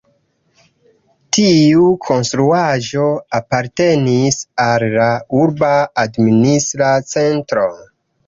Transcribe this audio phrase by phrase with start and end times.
[1.37, 3.03] Tiu konstruaĵo
[3.41, 5.11] apartenis al la
[5.43, 5.71] urba
[6.07, 7.67] administra centro.